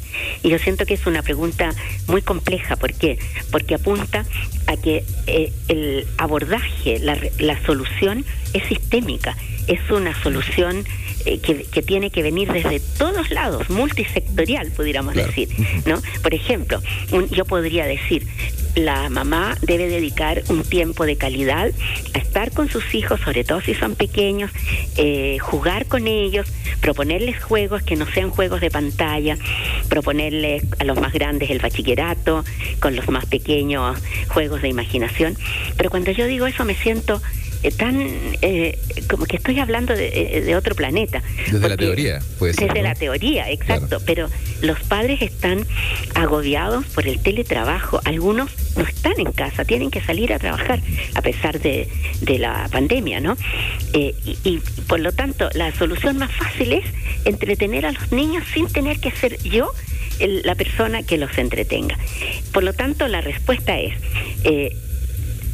y 0.43 0.49
yo 0.49 0.59
siento 0.59 0.85
que 0.85 0.93
es 0.93 1.07
una 1.07 1.23
pregunta 1.23 1.73
muy 2.07 2.21
compleja. 2.21 2.75
¿Por 2.75 2.93
qué? 2.93 3.17
Porque 3.51 3.75
apunta 3.75 4.23
a 4.67 4.77
que 4.77 5.03
eh, 5.25 5.51
el 5.67 6.07
abordaje, 6.17 6.99
la, 6.99 7.17
la 7.39 7.61
solución 7.65 8.25
es 8.53 8.63
sistémica, 8.67 9.35
es 9.67 9.79
una 9.89 10.13
solución 10.21 10.85
eh, 11.27 11.39
que, 11.39 11.81
tiene 11.81 12.09
que 12.09 12.23
venir 12.23 12.49
desde 12.49 12.79
todos 12.79 13.31
lados, 13.31 13.69
multisectorial, 13.69 14.71
pudiéramos 14.71 15.13
decir, 15.13 15.49
¿no? 15.85 16.01
Por 16.23 16.33
ejemplo, 16.33 16.81
yo 17.31 17.43
podría 17.43 17.85
decir, 17.85 18.25
la 18.75 19.09
mamá 19.09 19.57
debe 19.61 19.89
dedicar 19.89 20.41
un 20.47 20.63
tiempo 20.63 21.05
de 21.05 21.17
calidad 21.17 21.71
a 22.13 22.17
estar 22.17 22.51
con 22.51 22.69
sus 22.69 22.95
hijos, 22.95 23.19
sobre 23.19 23.43
todo 23.43 23.59
si 23.59 23.73
son 23.73 23.95
pequeños, 23.95 24.51
eh, 24.95 25.37
jugar 25.39 25.87
con 25.87 26.07
ellos, 26.07 26.47
proponerles 26.79 27.43
juegos 27.43 27.83
que 27.83 27.97
no 27.97 28.05
sean 28.05 28.29
juegos 28.29 28.61
de 28.61 28.71
pantalla, 28.71 29.37
proponerles 29.89 30.63
a 30.79 30.85
los 30.85 30.97
más 30.97 31.11
grandes 31.11 31.49
el 31.49 31.59
bachillerato, 31.59 32.45
con 32.79 32.95
los 32.95 33.09
más 33.09 33.25
pequeños 33.25 33.97
juegos 34.29 34.61
de 34.61 34.69
imaginación. 34.69 35.37
Pero 35.75 35.89
cuando 35.89 36.11
yo 36.11 36.25
digo 36.25 36.47
eso 36.47 36.63
me 36.63 36.75
siento 36.75 37.21
tan 37.71 38.07
eh, 38.41 38.77
como 39.09 39.25
que 39.25 39.37
estoy 39.37 39.59
hablando 39.59 39.95
de, 39.95 40.49
eh, 40.49 40.55
otro 40.55 40.75
planeta. 40.75 41.21
Desde 41.51 41.69
la 41.69 41.77
teoría, 41.77 42.19
pues. 42.39 42.55
Desde 42.55 42.81
la 42.81 42.95
teoría, 42.95 43.49
exacto. 43.51 43.99
Pero 44.05 44.29
los 44.61 44.79
padres 44.81 45.21
están 45.21 45.65
agobiados 46.15 46.85
por 46.87 47.07
el 47.07 47.19
teletrabajo. 47.21 47.99
Algunos 48.05 48.51
no 48.75 48.83
están 48.83 49.19
en 49.19 49.31
casa, 49.31 49.65
tienen 49.65 49.91
que 49.91 50.01
salir 50.01 50.33
a 50.33 50.39
trabajar 50.39 50.81
a 51.15 51.21
pesar 51.21 51.59
de, 51.59 51.87
de 52.21 52.39
la 52.39 52.67
pandemia, 52.71 53.19
¿no? 53.19 53.37
y, 53.93 54.13
y 54.43 54.61
por 54.87 54.99
lo 54.99 55.11
tanto, 55.11 55.49
la 55.53 55.73
solución 55.73 56.17
más 56.17 56.31
fácil 56.31 56.73
es 56.73 56.85
entretener 57.25 57.85
a 57.85 57.91
los 57.91 58.11
niños 58.11 58.43
sin 58.53 58.67
tener 58.67 58.99
que 58.99 59.11
ser 59.11 59.37
yo 59.43 59.71
la 60.19 60.55
persona 60.55 61.03
que 61.03 61.17
los 61.17 61.37
entretenga. 61.37 61.97
Por 62.51 62.63
lo 62.63 62.73
tanto, 62.73 63.07
la 63.07 63.21
respuesta 63.21 63.77
es, 63.79 63.93
eh, 64.43 64.75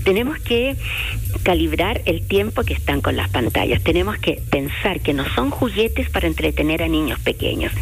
tenemos 0.03 0.39
que 0.39 0.75
calibrar 1.43 2.01
el 2.05 2.25
tiempo 2.25 2.63
que 2.63 2.73
están 2.73 3.01
con 3.01 3.15
las 3.15 3.29
pantallas. 3.29 3.83
Tenemos 3.83 4.17
que 4.17 4.41
pensar 4.49 5.01
que 5.01 5.13
no 5.13 5.25
son 5.35 5.51
juguetes 5.51 6.09
para 6.09 6.27
entretener 6.27 6.81
a 6.81 6.87
niños 6.87 7.19
pequeños. 7.19 7.73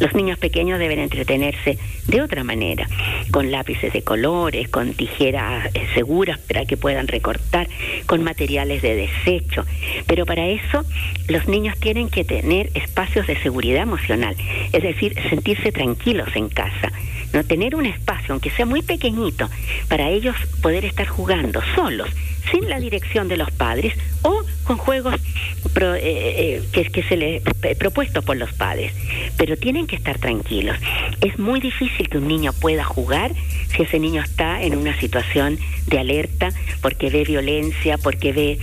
Los 0.00 0.14
niños 0.14 0.38
pequeños 0.38 0.78
deben 0.78 0.98
entretenerse 0.98 1.78
de 2.08 2.22
otra 2.22 2.42
manera, 2.44 2.88
con 3.30 3.50
lápices 3.50 3.92
de 3.92 4.02
colores, 4.02 4.68
con 4.68 4.94
tijeras 4.94 5.70
eh, 5.74 5.86
seguras 5.94 6.38
para 6.38 6.64
que 6.64 6.76
puedan 6.76 7.06
recortar, 7.06 7.68
con 8.06 8.24
materiales 8.24 8.82
de 8.82 8.96
desecho. 8.96 9.64
Pero 10.06 10.26
para 10.26 10.48
eso 10.48 10.84
los 11.28 11.46
niños 11.46 11.78
tienen 11.78 12.08
que 12.08 12.24
tener 12.24 12.70
espacios 12.74 13.26
de 13.26 13.40
seguridad 13.42 13.82
emocional, 13.82 14.34
es 14.72 14.82
decir, 14.82 15.14
sentirse 15.28 15.72
tranquilos 15.72 16.28
en 16.34 16.48
casa 16.48 16.90
no 17.32 17.44
tener 17.44 17.74
un 17.74 17.86
espacio, 17.86 18.32
aunque 18.32 18.50
sea 18.50 18.66
muy 18.66 18.82
pequeñito, 18.82 19.48
para 19.88 20.08
ellos 20.08 20.36
poder 20.62 20.84
estar 20.84 21.06
jugando 21.06 21.60
solos, 21.74 22.08
sin 22.50 22.68
la 22.68 22.80
dirección 22.80 23.28
de 23.28 23.36
los 23.36 23.50
padres 23.50 23.94
o 24.22 24.42
con 24.64 24.76
juegos 24.76 25.14
eh, 25.80 26.62
que, 26.72 26.84
que 26.84 27.02
se 27.02 27.16
les 27.16 27.42
propuestos 27.78 28.24
por 28.24 28.36
los 28.36 28.52
padres, 28.52 28.92
pero 29.36 29.56
tienen 29.56 29.86
que 29.86 29.96
estar 29.96 30.18
tranquilos. 30.18 30.76
Es 31.20 31.38
muy 31.38 31.60
difícil 31.60 32.08
que 32.08 32.18
un 32.18 32.28
niño 32.28 32.52
pueda 32.52 32.84
jugar 32.84 33.32
si 33.74 33.82
ese 33.82 33.98
niño 33.98 34.22
está 34.22 34.62
en 34.62 34.76
una 34.76 34.98
situación 34.98 35.58
de 35.86 35.98
alerta 35.98 36.50
porque 36.80 37.10
ve 37.10 37.24
violencia, 37.24 37.98
porque 37.98 38.32
ve 38.32 38.58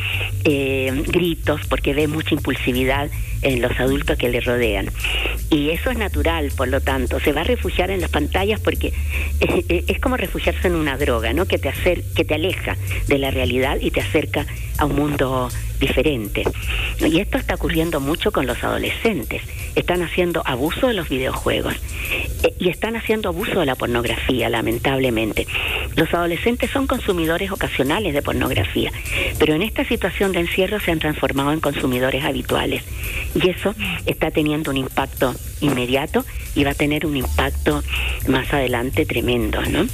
gritos, 1.08 1.62
porque 1.68 1.94
ve 1.94 2.08
mucha 2.08 2.34
impulsividad 2.34 3.10
en 3.42 3.62
los 3.62 3.80
adultos 3.80 4.18
que 4.18 4.30
le 4.30 4.42
rodean. 4.42 4.90
Y 5.50 5.70
eso 5.70 5.92
es 5.92 5.98
natural, 5.98 6.52
por 6.56 6.68
lo 6.68 6.82
tanto, 6.82 7.20
se 7.20 7.32
va 7.32 7.42
a 7.42 7.44
refugiar 7.46 7.90
en 7.90 8.02
las 8.02 8.10
pantallas 8.10 8.60
porque 8.60 8.94
es, 9.70 10.00
como 10.00 10.18
refugiarse 10.18 10.68
en 10.68 10.76
una 10.76 10.98
droga, 10.98 11.34
¿no? 11.34 11.46
Que 11.46 11.58
te, 11.58 11.70
hacer, 11.70 12.04
que 12.16 12.26
te 12.26 12.36
aleja 12.36 12.76
de 13.08 13.18
la 13.18 13.32
realidad 13.32 13.78
y 13.80 13.92
te 13.92 14.02
acerca 14.02 14.46
a 14.78 14.86
un 14.86 14.96
mundo 14.96 15.50
diferente. 15.80 16.44
Y 17.00 17.20
esto 17.20 17.38
está 17.38 17.56
ocurriendo 17.56 18.00
mucho 18.00 18.32
con 18.32 18.48
los 18.48 18.64
adolescentes. 18.64 19.42
Están 19.76 20.02
haciendo 20.02 20.42
abuso 20.46 20.88
de 20.88 20.94
los 20.94 21.10
videojuegos 21.10 21.76
eh, 22.44 22.54
y 22.60 22.70
están 22.70 22.96
haciendo 22.96 23.30
abuso 23.30 23.60
de 23.60 23.66
la 23.66 23.76
pornografía, 23.76 24.50
lamentablemente. 24.50 25.48
Los 25.96 26.14
adolescentes 26.14 26.72
son 26.72 26.88
consumidores 26.88 27.52
ocasionales 27.52 28.14
de 28.14 28.22
pornografía, 28.22 28.92
pero 29.40 29.54
en 29.54 29.62
esta 29.62 29.86
situación 29.86 30.32
de 30.32 30.42
encierro 30.42 30.80
se 30.80 30.92
han 30.92 31.00
transformado 31.00 31.52
en 31.52 31.60
consumidores 31.60 32.24
habituales 32.24 32.84
y 33.36 33.50
eso 33.50 33.76
está 34.06 34.32
teniendo 34.32 34.72
un 34.72 34.78
impacto 34.78 35.36
inmediato 35.62 36.26
y 36.56 36.64
va 36.64 36.72
a 36.72 36.76
tener 36.76 37.06
un 37.06 37.18
impacto 37.18 37.84
más 38.28 38.52
adelante 38.54 39.06
tremendo, 39.06 39.62
¿no? 39.64 39.86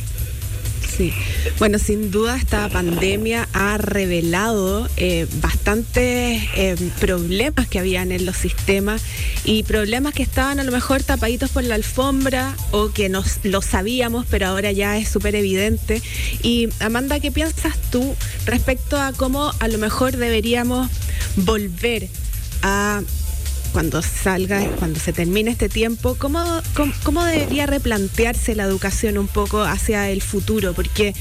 Sí, 0.96 1.12
bueno, 1.58 1.80
sin 1.80 2.12
duda 2.12 2.38
esta 2.38 2.70
pandemia 2.70 3.50
ha 3.54 3.80
revelado 3.80 4.88
eh, 4.96 5.28
bastantes 5.42 6.44
eh, 6.56 6.76
problemas 7.00 7.68
que 7.68 7.80
habían 7.80 8.12
en 8.12 8.28
los 8.28 8.38
sistemas 8.38 9.02
y 9.44 9.64
problemas 9.64 10.14
que 10.14 10.22
estaban 10.22 10.60
a 10.60 10.64
lo 10.64 10.72
mejor 10.72 11.02
tapaditos 11.02 11.50
por 11.50 11.64
la 11.64 11.76
alfombra 11.76 12.56
o 12.70 12.92
que 12.92 13.10
nos 13.10 13.44
lo 13.44 13.64
sabíamos, 13.64 14.28
pero 14.30 14.46
ahora 14.46 14.72
ya 14.72 14.98
es 15.00 15.10
súper 15.10 15.34
evidente. 15.36 16.02
Y 16.44 16.70
Amanda, 16.80 17.20
¿qué 17.20 17.32
piensas 17.32 17.76
tú 17.92 18.16
respecto 18.46 19.02
a 19.02 19.14
cómo 19.14 19.52
a 19.60 19.68
lo 19.68 19.80
mejor 19.80 20.16
deberíamos 20.16 20.92
volver 21.38 22.08
a 22.62 23.02
cuando 23.74 24.01
salga, 24.03 24.63
cuando 24.77 25.00
se 25.00 25.12
termine 25.12 25.51
este 25.51 25.68
tiempo, 25.68 26.15
¿cómo, 26.18 26.62
cómo, 27.03 27.25
debería 27.25 27.65
replantearse 27.65 28.56
la 28.56 28.63
educación 28.63 29.18
un 29.18 29.27
poco 29.27 29.62
hacia 29.62 30.10
el 30.12 30.22
futuro? 30.22 30.74
Porque 30.74 31.15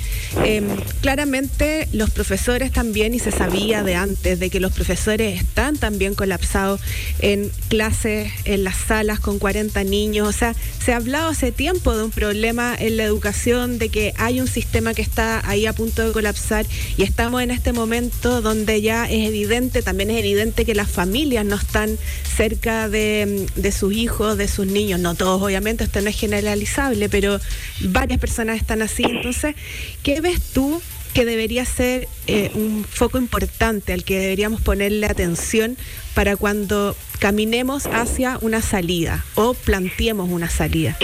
em, 0.44 0.68
claramente 1.00 1.88
los 1.92 2.10
profesores 2.10 2.70
también, 2.70 3.14
y 3.14 3.18
se 3.18 3.32
sabía 3.32 3.82
de 3.82 3.94
antes, 3.96 4.38
de 4.38 4.50
que 4.50 4.60
los 4.60 4.72
profesores 4.72 5.40
están 5.40 5.78
también 5.78 6.14
colapsados 6.14 6.80
en 7.20 7.50
clases, 7.68 8.30
en 8.44 8.64
las 8.64 8.76
salas 8.76 9.18
con 9.18 9.38
40 9.38 9.82
niños. 9.84 10.28
O 10.28 10.32
sea, 10.32 10.54
se 10.84 10.92
ha 10.92 10.96
hablado 10.96 11.30
hace 11.30 11.52
tiempo 11.52 11.96
de 11.96 12.04
un 12.04 12.10
problema 12.10 12.74
en 12.78 12.98
la 12.98 13.04
educación, 13.04 13.78
de 13.78 13.88
que 13.88 14.12
hay 14.18 14.40
un 14.40 14.46
sistema 14.46 14.92
que 14.92 15.02
está 15.02 15.48
ahí 15.48 15.64
a 15.64 15.72
punto 15.72 16.06
de 16.06 16.12
colapsar 16.12 16.66
y 16.98 17.02
estamos 17.02 17.42
en 17.42 17.50
este 17.50 17.72
momento 17.72 18.42
donde 18.42 18.82
ya 18.82 19.06
es 19.06 19.26
evidente, 19.28 19.80
también 19.80 20.10
es 20.10 20.18
evidente 20.18 20.66
que 20.66 20.74
las 20.74 20.90
familias 20.90 21.46
no 21.46 21.56
están 21.56 21.96
cerca 22.42 22.88
de, 22.88 23.46
sus 23.72 23.92
hijos, 23.94 24.36
de 24.36 24.48
sus 24.48 24.66
niños, 24.66 24.98
no 24.98 25.14
todos 25.14 25.40
obviamente, 25.40 25.84
esto 25.84 26.00
no 26.00 26.08
es 26.08 26.18
generalizable, 26.18 27.08
pero 27.08 27.38
varias 27.82 28.18
personas 28.18 28.56
están 28.56 28.82
así. 28.82 29.04
Entonces, 29.04 29.54
¿qué 30.02 30.20
ves 30.20 30.42
tú 30.52 30.82
que 31.14 31.24
debería 31.24 31.64
ser 31.64 32.08
eh, 32.26 32.50
un 32.54 32.84
foco 32.84 33.18
importante 33.18 33.92
al 33.92 34.02
que 34.02 34.18
deberíamos 34.18 34.60
ponerle 34.60 35.06
atención 35.06 35.76
para 36.14 36.34
cuando 36.34 36.96
caminemos 37.20 37.86
hacia 37.86 38.38
una 38.40 38.60
salida 38.60 39.24
o 39.36 39.54
planteemos 39.54 40.28
una 40.28 40.50
salida? 40.50 40.98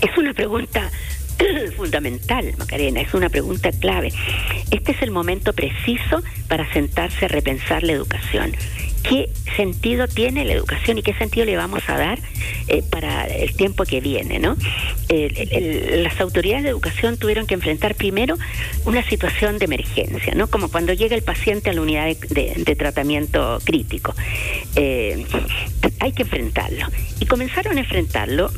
Es 0.00 0.16
una 0.16 0.32
pregunta 0.32 0.90
fundamental, 1.76 2.54
Macarena, 2.56 3.02
es 3.02 3.12
una 3.12 3.28
pregunta 3.28 3.70
clave. 3.70 4.14
Este 4.70 4.92
es 4.92 5.02
el 5.02 5.10
momento 5.10 5.52
preciso 5.52 6.22
para 6.48 6.72
sentarse 6.72 7.26
a 7.26 7.28
repensar 7.28 7.82
la 7.82 7.92
educación 7.92 8.56
qué 9.02 9.30
sentido 9.56 10.08
tiene 10.08 10.44
la 10.44 10.52
educación 10.52 10.98
y 10.98 11.02
qué 11.02 11.14
sentido 11.14 11.46
le 11.46 11.56
vamos 11.56 11.82
a 11.88 11.96
dar 11.96 12.18
eh, 12.68 12.82
para 12.88 13.26
el 13.26 13.54
tiempo 13.54 13.84
que 13.84 14.00
viene, 14.00 14.38
¿no? 14.38 14.56
las 15.10 16.20
autoridades 16.20 16.62
de 16.62 16.70
educación 16.70 17.16
tuvieron 17.16 17.46
que 17.46 17.54
enfrentar 17.54 17.96
primero 17.96 18.36
una 18.84 19.02
situación 19.08 19.58
de 19.58 19.64
emergencia, 19.64 20.34
¿no? 20.36 20.46
Como 20.46 20.70
cuando 20.70 20.92
llega 20.92 21.16
el 21.16 21.22
paciente 21.22 21.70
a 21.70 21.72
la 21.72 21.82
unidad 21.82 22.06
de, 22.06 22.76
tratamiento 22.76 23.58
crítico. 23.64 24.14
Eh, 24.76 25.26
hay 25.98 26.12
que 26.12 26.22
enfrentarlo. 26.22 26.86
Y 27.18 27.26
comenzaron 27.26 27.76
a 27.76 27.80
enfrentarlo 27.80 28.50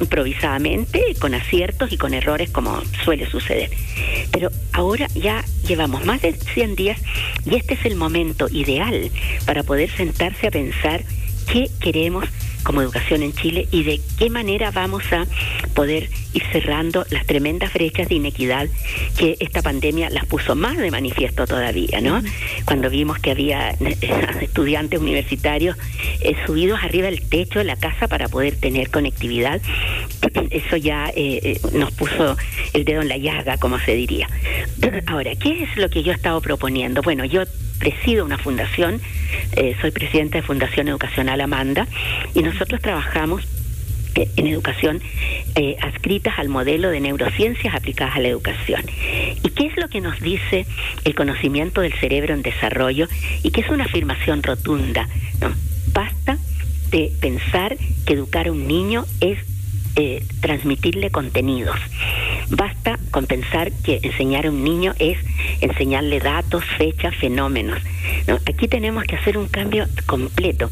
improvisadamente, 0.00 1.14
con 1.18 1.34
aciertos 1.34 1.92
y 1.92 1.98
con 1.98 2.14
errores 2.14 2.50
como 2.50 2.80
suele 3.04 3.28
suceder. 3.28 3.70
Pero 4.32 4.50
ahora 4.72 5.06
ya 5.14 5.44
llevamos 5.66 6.04
más 6.04 6.22
de 6.22 6.32
100 6.32 6.76
días 6.76 7.00
y 7.44 7.56
este 7.56 7.74
es 7.74 7.84
el 7.84 7.96
momento 7.96 8.48
ideal 8.50 9.10
para 9.44 9.62
poder 9.70 9.88
sentarse 9.88 10.48
a 10.48 10.50
pensar 10.50 11.04
qué 11.46 11.70
queremos 11.80 12.24
como 12.64 12.82
educación 12.82 13.22
en 13.22 13.32
Chile 13.32 13.68
y 13.70 13.84
de 13.84 14.00
qué 14.18 14.28
manera 14.28 14.72
vamos 14.72 15.04
a 15.12 15.26
poder 15.76 16.10
ir 16.34 16.42
cerrando 16.50 17.06
las 17.10 17.24
tremendas 17.24 17.72
brechas 17.72 18.08
de 18.08 18.16
inequidad 18.16 18.66
que 19.16 19.36
esta 19.38 19.62
pandemia 19.62 20.10
las 20.10 20.26
puso 20.26 20.56
más 20.56 20.76
de 20.76 20.90
manifiesto 20.90 21.46
todavía, 21.46 22.00
¿no? 22.00 22.20
Cuando 22.64 22.90
vimos 22.90 23.20
que 23.20 23.30
había 23.30 23.70
eh, 23.70 23.96
estudiantes 24.40 24.98
universitarios 24.98 25.76
eh, 26.20 26.34
subidos 26.46 26.80
arriba 26.82 27.06
del 27.06 27.22
techo 27.28 27.60
de 27.60 27.64
la 27.64 27.76
casa 27.76 28.08
para 28.08 28.26
poder 28.26 28.56
tener 28.56 28.90
conectividad, 28.90 29.60
eso 30.50 30.76
ya 30.78 31.12
eh, 31.14 31.60
nos 31.74 31.92
puso 31.92 32.36
el 32.72 32.84
dedo 32.84 33.02
en 33.02 33.08
la 33.08 33.18
llaga, 33.18 33.56
como 33.58 33.78
se 33.78 33.94
diría. 33.94 34.28
Ahora, 35.06 35.36
¿qué 35.36 35.62
es 35.62 35.76
lo 35.76 35.88
que 35.88 36.02
yo 36.02 36.10
he 36.10 36.16
estado 36.16 36.40
proponiendo? 36.40 37.02
Bueno, 37.02 37.24
yo 37.24 37.44
presido 37.80 38.24
una 38.24 38.38
fundación, 38.38 39.00
eh, 39.56 39.74
soy 39.80 39.90
presidenta 39.90 40.38
de 40.38 40.42
Fundación 40.42 40.86
Educacional 40.86 41.40
Amanda, 41.40 41.88
y 42.34 42.42
nosotros 42.42 42.80
trabajamos 42.80 43.42
eh, 44.14 44.28
en 44.36 44.46
educación 44.46 45.00
eh, 45.54 45.76
adscritas 45.80 46.38
al 46.38 46.48
modelo 46.48 46.90
de 46.90 47.00
neurociencias 47.00 47.74
aplicadas 47.74 48.16
a 48.16 48.20
la 48.20 48.28
educación. 48.28 48.82
¿Y 49.42 49.48
qué 49.50 49.66
es 49.66 49.76
lo 49.78 49.88
que 49.88 50.00
nos 50.00 50.20
dice 50.20 50.66
el 51.04 51.14
conocimiento 51.14 51.80
del 51.80 51.94
cerebro 51.94 52.34
en 52.34 52.42
desarrollo? 52.42 53.08
Y 53.42 53.50
que 53.50 53.62
es 53.62 53.68
una 53.70 53.84
afirmación 53.84 54.42
rotunda. 54.42 55.08
¿no? 55.40 55.50
Basta 55.92 56.38
de 56.90 57.10
pensar 57.20 57.76
que 58.04 58.12
educar 58.12 58.48
a 58.48 58.52
un 58.52 58.68
niño 58.68 59.06
es 59.20 59.38
transmitirle 60.40 61.10
contenidos. 61.10 61.76
Basta 62.50 62.98
con 63.10 63.26
pensar 63.26 63.70
que 63.84 64.00
enseñar 64.02 64.46
a 64.46 64.50
un 64.50 64.64
niño 64.64 64.92
es 64.98 65.18
enseñarle 65.60 66.18
datos, 66.18 66.64
fechas, 66.76 67.14
fenómenos. 67.16 67.80
Aquí 68.46 68.68
tenemos 68.68 69.04
que 69.04 69.16
hacer 69.16 69.38
un 69.38 69.48
cambio 69.48 69.86
completo. 70.06 70.70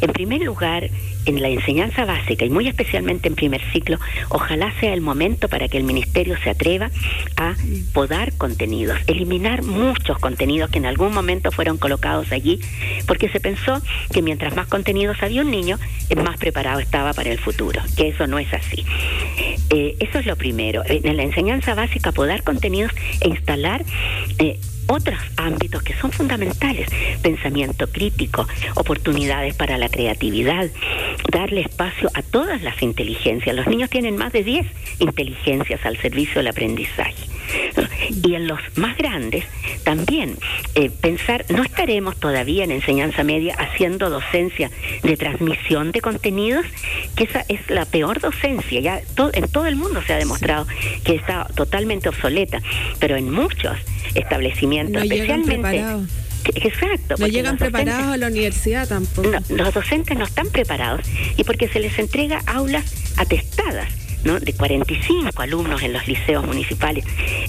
En 0.00 0.12
primer 0.12 0.40
lugar, 0.40 0.90
en 1.26 1.42
la 1.42 1.48
enseñanza 1.48 2.04
básica 2.06 2.44
y 2.44 2.50
muy 2.50 2.68
especialmente 2.68 3.28
en 3.28 3.34
primer 3.34 3.60
ciclo, 3.72 3.98
ojalá 4.30 4.72
sea 4.80 4.94
el 4.94 5.02
momento 5.02 5.48
para 5.48 5.68
que 5.68 5.76
el 5.76 5.84
ministerio 5.84 6.36
se 6.42 6.50
atreva 6.50 6.90
a 7.36 7.54
podar 7.92 8.32
contenidos, 8.34 8.98
eliminar 9.06 9.62
muchos 9.62 10.18
contenidos 10.18 10.70
que 10.70 10.78
en 10.78 10.86
algún 10.86 11.12
momento 11.12 11.52
fueron 11.52 11.76
colocados 11.76 12.32
allí, 12.32 12.60
porque 13.06 13.28
se 13.28 13.40
pensó 13.40 13.82
que 14.12 14.22
mientras 14.22 14.56
más 14.56 14.68
contenidos 14.68 15.22
había 15.22 15.42
un 15.42 15.50
niño, 15.50 15.78
más 16.16 16.38
preparado 16.38 16.80
estaba 16.80 17.12
para 17.12 17.30
el 17.30 17.38
futuro, 17.38 17.82
que 17.96 18.08
eso 18.08 18.26
no 18.26 18.38
es 18.38 18.52
así. 18.54 18.84
Eh, 19.70 19.96
eso 20.00 20.18
es 20.18 20.26
lo 20.26 20.36
primero. 20.36 20.82
En 20.86 21.17
la 21.18 21.24
enseñanza 21.24 21.74
básica, 21.74 22.12
podar 22.12 22.42
contenidos 22.42 22.92
e 23.20 23.28
instalar 23.28 23.84
eh, 24.38 24.58
otros 24.86 25.18
ámbitos 25.36 25.82
que 25.82 25.94
son 25.94 26.10
fundamentales, 26.12 26.88
pensamiento 27.22 27.86
crítico, 27.88 28.48
oportunidades 28.74 29.54
para 29.54 29.76
la 29.76 29.90
creatividad, 29.90 30.70
darle 31.30 31.60
espacio 31.60 32.08
a 32.14 32.22
todas 32.22 32.62
las 32.62 32.80
inteligencias. 32.82 33.54
Los 33.54 33.66
niños 33.66 33.90
tienen 33.90 34.16
más 34.16 34.32
de 34.32 34.42
10 34.42 34.66
inteligencias 35.00 35.84
al 35.84 35.98
servicio 35.98 36.36
del 36.36 36.48
aprendizaje. 36.48 37.37
Y 38.24 38.34
en 38.34 38.46
los 38.46 38.60
más 38.76 38.96
grandes 38.96 39.44
también 39.84 40.36
eh, 40.74 40.90
pensar, 40.90 41.44
no 41.48 41.62
estaremos 41.62 42.16
todavía 42.16 42.64
en 42.64 42.70
enseñanza 42.70 43.24
media 43.24 43.54
haciendo 43.58 44.10
docencia 44.10 44.70
de 45.02 45.16
transmisión 45.16 45.92
de 45.92 46.00
contenidos, 46.00 46.66
que 47.16 47.24
esa 47.24 47.44
es 47.48 47.68
la 47.70 47.84
peor 47.84 48.20
docencia, 48.20 48.80
ya 48.80 49.00
en 49.32 49.48
todo 49.48 49.66
el 49.66 49.76
mundo 49.76 50.02
se 50.06 50.14
ha 50.14 50.16
demostrado 50.18 50.66
que 51.04 51.14
está 51.14 51.46
totalmente 51.54 52.08
obsoleta, 52.08 52.60
pero 52.98 53.16
en 53.16 53.30
muchos 53.30 53.76
establecimientos, 54.14 55.02
especialmente... 55.02 55.84
Exacto. 56.54 57.16
No 57.18 57.26
llegan 57.26 57.58
preparados 57.58 58.06
a 58.06 58.16
la 58.16 58.28
universidad 58.28 58.88
tampoco. 58.88 59.30
los 59.50 59.74
docentes 59.74 60.16
no 60.16 60.24
están 60.24 60.48
preparados 60.48 61.02
y 61.36 61.44
porque 61.44 61.68
se 61.68 61.78
les 61.78 61.98
entrega 61.98 62.40
aulas 62.46 62.84
atestadas 63.18 64.07
¿no? 64.24 64.38
de 64.40 64.52
45 64.52 65.42
alumnos 65.42 65.82
en 65.82 65.92
los 65.92 66.06
liceos 66.06 66.44
municipales 66.46 67.04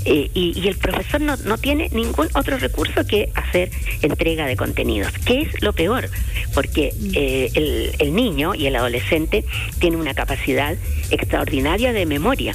eh, 0.05 0.29
y, 0.33 0.67
el 0.67 0.75
profesor 0.77 1.21
no, 1.21 1.35
no 1.37 1.57
tiene 1.57 1.89
ningún 1.89 2.27
otro 2.35 2.57
recurso 2.57 3.05
que 3.07 3.31
hacer 3.33 3.71
entrega 4.01 4.45
de 4.45 4.55
contenidos, 4.55 5.11
que 5.25 5.41
es 5.41 5.61
lo 5.63 5.73
peor, 5.73 6.09
porque 6.53 6.93
eh, 7.13 7.49
el, 7.55 7.91
el 7.97 8.15
niño 8.15 8.53
y 8.53 8.67
el 8.67 8.75
adolescente 8.75 9.43
tienen 9.79 9.99
una 9.99 10.13
capacidad 10.13 10.75
extraordinaria 11.09 11.91
de 11.91 12.05
memoria 12.05 12.53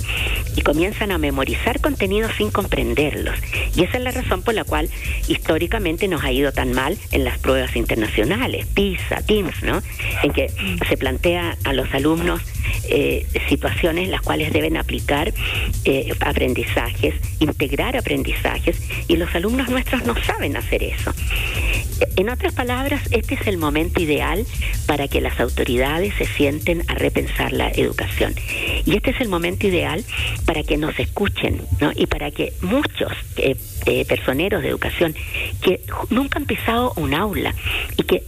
y 0.57 0.61
comienzan 0.63 1.11
a 1.11 1.19
memorizar 1.19 1.81
contenidos 1.81 2.33
sin 2.37 2.51
comprenderlos. 2.51 3.37
Y 3.75 3.85
esa 3.85 3.99
es 3.99 4.05
la 4.05 4.11
razón 4.13 4.43
por 4.43 4.55
la 4.55 4.65
cual 4.65 4.89
históricamente 5.29 6.09
nos 6.09 6.23
ha 6.23 6.33
ido 6.33 6.53
tan 6.53 6.73
mal 6.73 6.97
en 7.11 7.25
las 7.25 7.39
pruebas 7.39 7.75
internacionales, 7.77 8.67
PISA, 8.75 9.23
TIMSS, 9.23 9.63
¿no? 9.63 9.83
En 10.23 10.33
que 10.33 10.51
se 10.89 10.97
plantea 10.97 11.57
a 11.65 11.73
los 11.73 11.93
alumnos 11.95 12.41
eh, 12.89 13.27
situaciones 13.49 14.09
las 14.09 14.23
cuales 14.23 14.53
deben 14.53 14.77
aplicar 14.77 15.33
eh, 15.85 16.13
aprendizajes, 16.21 17.15
integrar 17.41 17.97
aprendizajes, 17.97 18.81
y 19.09 19.17
los 19.17 19.35
alumnos 19.35 19.69
nuestros 19.69 20.05
no 20.05 20.15
saben 20.25 20.57
hacer 20.57 20.83
eso. 20.83 21.13
En 22.17 22.29
otras 22.29 22.53
palabras, 22.53 23.03
este 23.11 23.35
es 23.35 23.47
el 23.47 23.57
momento 23.57 24.01
ideal 24.01 24.45
para 24.87 25.09
que 25.09 25.21
las 25.21 25.39
autoridades 25.41 26.15
se 26.19 26.27
sienten 26.27 26.83
a 26.89 26.95
repensar 26.95 27.53
la 27.53 27.71
educación. 27.71 28.35
Y 28.85 28.97
este 28.97 29.11
es 29.11 29.21
el 29.21 29.29
momento 29.29 29.67
ideal 29.67 30.05
para 30.45 30.63
que 30.63 30.77
nos 30.77 30.99
escuchen 30.99 31.63
¿no? 31.81 31.93
y 31.95 32.07
para 32.07 32.31
que 32.31 32.53
muchos 32.61 33.13
eh, 33.37 33.57
personeros 34.07 34.63
de 34.63 34.69
educación 34.69 35.15
que 35.63 35.81
nunca 36.11 36.39
han 36.39 36.47
pisado 36.47 36.93
un 36.97 37.15
aula 37.15 37.55
y 37.97 38.03
que 38.03 38.23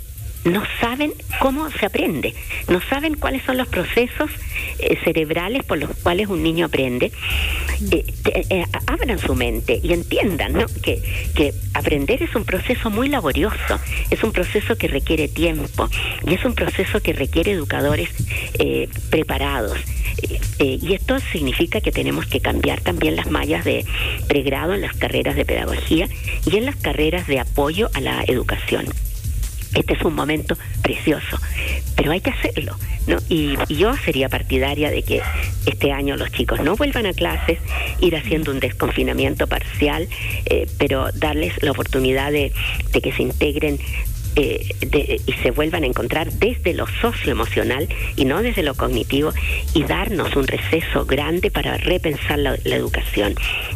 no 0.47 0.63
saben 0.81 1.13
cómo 1.41 1.71
se 1.71 1.87
aprende, 1.87 2.35
no 2.69 2.81
saben 2.81 3.15
cuáles 3.15 3.43
son 3.43 3.57
los 3.57 3.69
procesos 3.69 4.31
eh, 4.79 4.97
cerebrales 5.05 5.65
por 5.65 5.79
los 5.79 5.91
cuales 6.03 6.29
un 6.29 6.43
niño 6.43 6.67
aprende. 6.67 7.13
Eh, 7.91 8.05
eh, 8.51 8.65
abran 8.87 9.19
su 9.19 9.35
mente 9.35 9.81
y 9.83 9.93
entiendan 9.93 10.55
que, 10.83 11.03
que 11.35 11.53
aprender 11.75 12.23
es 12.23 12.35
un 12.35 12.45
proceso 12.45 12.91
muy 12.91 13.09
laborioso, 13.09 13.79
es 14.11 14.23
un 14.23 14.33
proceso 14.33 14.77
que 14.77 14.89
requiere 14.89 15.29
tiempo 15.29 15.89
y 16.27 16.35
es 16.35 16.45
un 16.45 16.55
proceso 16.55 17.01
que 17.01 17.13
requiere 17.13 17.53
educadores 17.53 18.09
preparados. 19.11 19.79
y 20.59 20.95
esto 20.95 21.19
significa 21.33 21.81
que 21.81 21.93
tenemos 21.93 22.27
que 22.27 22.41
cambiar 22.41 22.81
también 22.81 23.17
las 23.17 23.31
mallas 23.31 23.65
de 23.65 23.85
pregrado 24.29 24.75
en 24.75 24.81
las 24.81 24.97
carreras 24.97 25.37
de 25.37 25.45
pedagogía 25.45 26.09
y 26.47 26.57
en 26.57 26.65
las 26.65 26.77
carreras 26.77 27.27
de 27.27 27.41
apoyo 27.41 27.91
a 27.93 28.01
la 28.01 28.25
educación. 28.27 28.87
Este 29.77 29.93
es 29.93 30.03
un 30.03 30.15
momento 30.15 30.57
precioso, 30.83 31.39
pero 31.97 32.11
hay 32.11 32.21
que 32.21 32.31
hacerlo. 32.31 32.77
¿no? 33.07 33.19
Y, 33.29 33.57
yo 33.69 33.95
sería 33.97 34.29
partidaria 34.29 34.91
de 34.91 35.03
que 35.03 35.21
este 35.67 35.93
año 35.93 36.17
los 36.17 36.33
chicos 36.33 36.61
no 36.61 36.77
vuelvan 36.77 37.07
a 37.07 37.13
clases, 37.13 37.59
ir 38.01 38.17
haciendo 38.17 38.51
un 38.51 38.59
desconfinamiento 38.61 39.47
parcial, 39.47 40.09
eh, 40.47 40.67
pero 40.79 41.13
darles 41.13 41.63
la 41.63 41.73
oportunidad 41.73 42.33
de, 42.33 42.53
que 42.93 43.13
se 43.13 43.23
integren 43.23 43.79
eh, 44.37 44.67
y 45.27 45.33
se 45.35 45.51
vuelvan 45.51 45.85
a 45.85 45.87
encontrar 45.87 46.33
desde 46.33 46.75
lo 46.75 46.87
socioemocional 46.87 47.89
y 48.17 48.25
no 48.25 48.43
desde 48.43 48.63
lo 48.63 48.75
cognitivo 48.75 49.33
y 49.75 49.85
darnos 49.85 50.35
un 50.37 50.47
receso 50.47 51.05
grande 51.05 51.51
para 51.51 51.77
repensar 51.77 52.39
la, 52.39 52.57
la, 52.65 52.77
educación. 52.77 53.35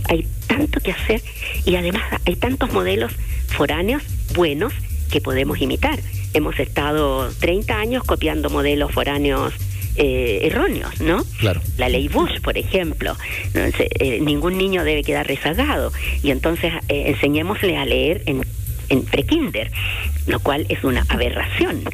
Hay 0.08 0.26
tanto 0.46 0.80
que 0.80 0.92
hacer 0.92 1.22
y 1.64 1.76
además 1.76 2.02
hay 2.26 2.36
tantos 2.36 2.72
modelos 2.72 3.12
foráneos 3.48 4.02
buenos 4.34 4.72
que 5.10 5.20
podemos 5.20 5.60
imitar. 5.60 5.98
Hemos 6.34 6.58
estado 6.58 7.30
30 7.40 7.78
años 7.78 8.04
copiando 8.04 8.50
modelos 8.50 8.92
foráneos 8.92 9.52
eh, 9.96 10.40
erróneos, 10.44 11.00
¿no? 11.00 11.24
Claro. 11.38 11.60
La 11.76 11.88
ley 11.88 12.08
Bush, 12.08 12.40
por 12.40 12.56
ejemplo. 12.56 13.16
Eh, 13.54 14.20
ningún 14.20 14.56
niño 14.56 14.84
debe 14.84 15.02
quedar 15.02 15.26
rezagado. 15.26 15.92
Y 16.22 16.30
entonces 16.30 16.72
eh, 16.88 17.04
enseñémosle 17.08 17.76
a 17.76 17.84
leer 17.84 18.22
en 18.26 18.42
en 18.90 19.04
prekinder, 19.04 19.70
lo 20.26 20.40
cual 20.40 20.66
es 20.68 20.84
una 20.84 21.06
aberración. 21.08 21.82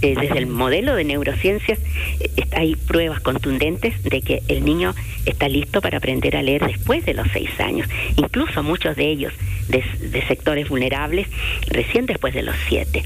Eh, 0.00 0.14
desde 0.18 0.38
el 0.38 0.46
modelo 0.46 0.94
de 0.94 1.02
neurociencias 1.02 1.78
eh, 2.20 2.30
hay 2.52 2.76
pruebas 2.76 3.20
contundentes 3.20 4.00
de 4.04 4.22
que 4.22 4.42
el 4.46 4.64
niño 4.64 4.94
está 5.26 5.48
listo 5.48 5.80
para 5.80 5.98
aprender 5.98 6.36
a 6.36 6.42
leer 6.42 6.64
después 6.64 7.04
de 7.04 7.14
los 7.14 7.26
seis 7.32 7.50
años, 7.58 7.88
incluso 8.16 8.62
muchos 8.62 8.94
de 8.94 9.10
ellos 9.10 9.32
de, 9.68 10.24
sectores 10.26 10.68
vulnerables 10.68 11.28
recién 11.68 12.06
después 12.06 12.34
de 12.34 12.42
los 12.42 12.56
siete. 12.68 13.04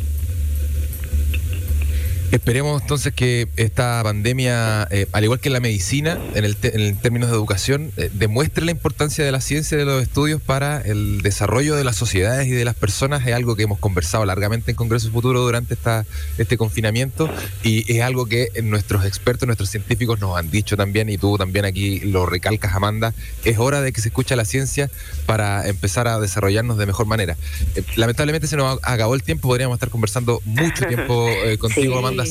Esperemos 2.33 2.81
entonces 2.81 3.13
que 3.13 3.47
esta 3.57 4.01
pandemia, 4.03 4.89
eh, 4.91 5.07
al 5.13 5.23
igual 5.23 5.39
que 5.39 5.51
la 5.51 5.61
medicina, 5.61 6.19
en, 6.35 6.47
el 6.47 6.57
en 6.63 6.97
términos 6.97 7.29
de 7.29 7.37
educación, 7.37 7.93
eh, 7.99 8.09
demuestre 8.11 8.65
la 8.65 8.71
importancia 8.71 9.23
de 9.23 9.31
la 9.31 9.43
ciencia 9.43 9.75
y 9.75 9.79
de 9.81 9.85
los 9.85 10.03
estudios 10.03 10.41
para 10.41 10.81
el 10.81 11.21
desarrollo 11.21 11.77
de 11.77 11.85
las 11.85 11.97
sociedades 11.97 12.49
y 12.49 12.53
de 12.53 12.65
las 12.65 12.75
personas. 12.75 13.27
Es 13.27 13.35
algo 13.35 13.55
que 13.55 13.65
hemos 13.65 13.79
conversado 13.79 14.25
largamente 14.25 14.71
en 14.71 14.79
Congreso 14.79 15.11
Futuro 15.11 15.43
durante 15.43 15.75
esta, 15.75 16.07
este 16.39 16.57
confinamiento 16.57 17.29
y 17.63 17.93
es 17.93 18.03
algo 18.03 18.25
que 18.25 18.49
nuestros 18.63 19.05
expertos, 19.05 19.47
nuestros 19.47 19.69
científicos 19.69 20.19
nos 20.19 20.35
han 20.39 20.51
dicho 20.51 20.75
también 20.75 21.11
y 21.11 21.19
tú 21.19 21.37
también 21.37 21.67
aquí 21.67 22.01
lo 22.01 22.25
recalcas, 22.25 22.75
Amanda. 22.75 23.13
Es 23.45 23.59
hora 23.59 23.83
de 23.83 23.93
que 23.93 24.01
se 24.01 24.09
escuche 24.09 24.37
la 24.37 24.47
ciencia 24.47 24.91
para 25.27 25.69
empezar 25.69 26.09
a 26.09 26.19
desarrollarnos 26.19 26.79
de 26.79 26.87
mejor 26.87 27.05
manera. 27.05 27.37
Eh, 27.77 27.83
lamentablemente 27.97 28.47
se 28.47 28.57
nos 28.57 28.79
acabó 28.85 29.15
el 29.15 29.23
tiempo, 29.23 29.49
podríamos 29.49 29.77
estar 29.77 29.91
conversando 29.91 30.41
mucho 30.47 30.87
tiempo 30.87 31.29
contigo, 31.59 31.99
Amanda 31.99 32.22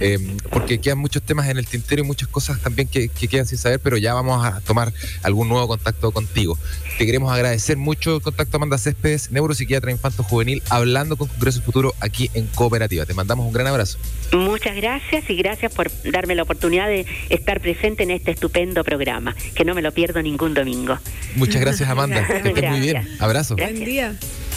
eh, 0.00 0.36
porque 0.50 0.80
quedan 0.80 0.98
muchos 0.98 1.22
temas 1.22 1.48
en 1.48 1.58
el 1.58 1.66
tintero 1.66 2.02
y 2.02 2.06
muchas 2.06 2.28
cosas 2.28 2.60
también 2.60 2.88
que, 2.88 3.08
quedan 3.08 3.46
sin 3.46 3.58
saber, 3.58 3.80
pero 3.80 3.96
ya 3.96 4.14
vamos 4.14 4.44
a 4.44 4.60
tomar 4.60 4.92
algún 5.22 5.48
nuevo 5.48 5.68
contacto 5.68 6.10
contigo. 6.12 6.58
Te 6.98 7.06
queremos 7.06 7.32
agradecer 7.32 7.76
mucho 7.76 8.16
el 8.16 8.22
contacto 8.22 8.56
Amanda 8.56 8.78
Céspedes, 8.78 9.30
neuropsiquiatra 9.30 9.90
infanto 9.90 10.22
juvenil, 10.22 10.62
hablando 10.68 11.16
con 11.16 11.28
Congreso 11.28 11.62
Futuro 11.62 11.94
aquí 12.00 12.30
en 12.34 12.46
Cooperativa. 12.46 13.06
Te 13.06 13.14
mandamos 13.14 13.46
un 13.46 13.52
gran 13.52 13.66
abrazo. 13.66 13.98
Muchas 14.32 14.76
gracias 14.76 15.28
y 15.28 15.36
gracias 15.36 15.72
por 15.72 15.90
darme 16.10 16.34
la 16.34 16.42
oportunidad 16.42 16.86
de 16.88 17.06
estar 17.28 17.60
presente 17.60 18.02
en 18.02 18.10
este 18.10 18.30
estupendo 18.30 18.84
programa, 18.84 19.34
que 19.54 19.64
no 19.64 19.74
me 19.74 19.82
lo 19.82 19.92
pierdo 19.92 20.22
ningún 20.22 20.54
domingo. 20.54 20.98
Muchas 21.36 21.60
gracias 21.60 21.88
Amanda, 21.88 22.26
que 22.26 22.48
estés 22.48 22.70
muy 22.70 22.80
bien. 22.80 23.08
Abrazo. 23.18 23.56
Buen 23.56 23.84
día. 23.84 24.16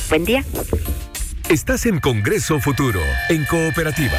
Buen 0.10 0.26
día. 0.26 0.44
Estás 1.50 1.86
en 1.86 2.00
Congreso 2.00 2.60
Futuro, 2.60 3.02
en 3.30 3.46
Cooperativa. 3.46 4.18